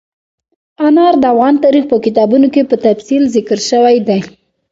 [0.87, 4.19] انار د افغان تاریخ په کتابونو کې په تفصیل ذکر شوي دي.